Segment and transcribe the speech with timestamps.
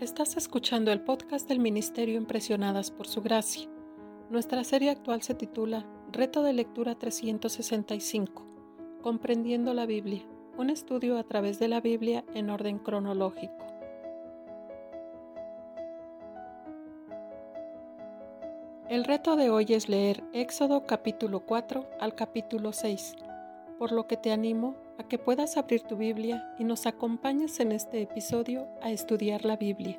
[0.00, 3.68] Estás escuchando el podcast del Ministerio Impresionadas por Su Gracia.
[4.30, 8.46] Nuestra serie actual se titula Reto de Lectura 365,
[9.02, 10.22] Comprendiendo la Biblia,
[10.56, 13.66] un estudio a través de la Biblia en orden cronológico.
[18.88, 23.16] El reto de hoy es leer Éxodo capítulo 4 al capítulo 6,
[23.80, 27.72] por lo que te animo a que puedas abrir tu Biblia y nos acompañes en
[27.72, 29.98] este episodio a estudiar la Biblia.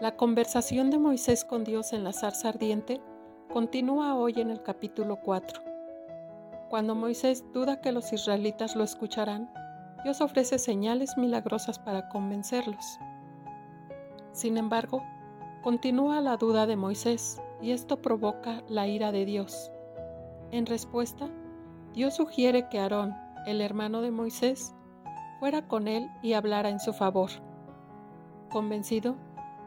[0.00, 3.00] La conversación de Moisés con Dios en la zarza ardiente
[3.52, 5.62] continúa hoy en el capítulo 4.
[6.70, 9.52] Cuando Moisés duda que los israelitas lo escucharán,
[10.04, 12.98] Dios ofrece señales milagrosas para convencerlos.
[14.32, 15.02] Sin embargo,
[15.62, 19.72] continúa la duda de Moisés y esto provoca la ira de Dios.
[20.52, 21.28] En respuesta,
[21.94, 23.14] Dios sugiere que Aarón,
[23.46, 24.74] el hermano de Moisés,
[25.38, 27.30] fuera con él y hablara en su favor.
[28.50, 29.16] Convencido,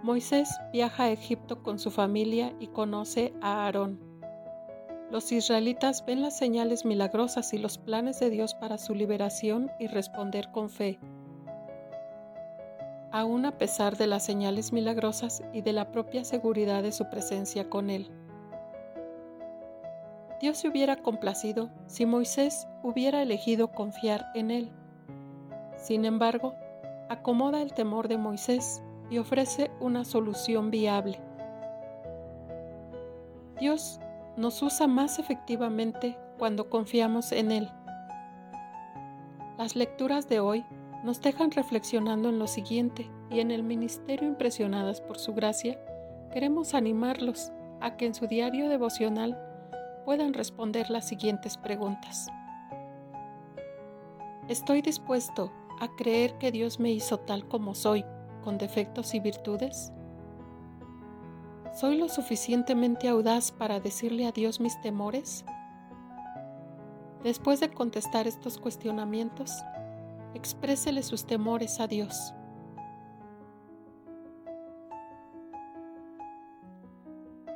[0.04, 4.00] Moisés viaja a Egipto con su familia y conoce a Aarón.
[5.10, 9.88] Los israelitas ven las señales milagrosas y los planes de Dios para su liberación y
[9.88, 11.00] responder con fe.
[13.12, 17.70] Aún a pesar de las señales milagrosas y de la propia seguridad de su presencia
[17.70, 18.10] con él.
[20.44, 24.74] Dios se hubiera complacido si Moisés hubiera elegido confiar en él.
[25.78, 26.54] Sin embargo,
[27.08, 31.18] acomoda el temor de Moisés y ofrece una solución viable.
[33.58, 34.02] Dios
[34.36, 37.70] nos usa más efectivamente cuando confiamos en Él.
[39.58, 40.66] Las lecturas de hoy
[41.06, 45.80] nos dejan reflexionando en lo siguiente y en el Ministerio Impresionadas por Su Gracia,
[46.34, 49.53] queremos animarlos a que en su diario devocional
[50.06, 52.28] puedan responder las siguientes preguntas.
[54.50, 58.04] ¿Estoy dispuesto a creer que Dios me hizo tal como soy,
[58.44, 59.92] con defectos y virtudes?
[61.74, 65.46] ¿Soy lo suficientemente audaz para decirle a Dios mis temores?
[67.24, 69.52] Después de contestar estos cuestionamientos,
[70.34, 72.34] exprésele sus temores a Dios.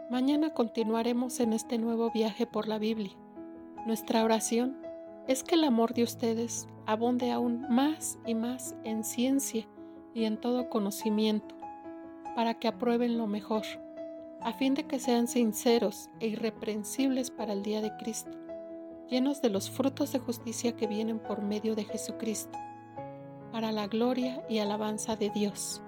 [0.09, 3.12] Mañana continuaremos en este nuevo viaje por la Biblia.
[3.85, 4.78] Nuestra oración
[5.28, 9.68] es que el amor de ustedes abunde aún más y más en ciencia
[10.13, 11.56] y en todo conocimiento,
[12.38, 13.63] para que aprueben lo mejor,
[14.40, 18.31] a fin de que sean sinceros e irreprensibles para el día de Cristo,
[19.09, 22.57] llenos de los frutos de justicia que vienen por medio de Jesucristo,
[23.51, 25.81] para la gloria y alabanza de Dios.